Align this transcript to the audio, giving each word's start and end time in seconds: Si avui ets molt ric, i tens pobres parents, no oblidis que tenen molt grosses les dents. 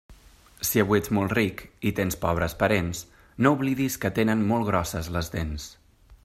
Si 0.69 0.79
avui 0.83 0.99
ets 1.01 1.11
molt 1.17 1.35
ric, 1.37 1.61
i 1.89 1.91
tens 1.99 2.17
pobres 2.23 2.57
parents, 2.63 3.03
no 3.47 3.53
oblidis 3.59 3.99
que 4.07 4.13
tenen 4.17 4.43
molt 4.55 4.69
grosses 4.73 5.13
les 5.19 5.33
dents. 5.37 5.71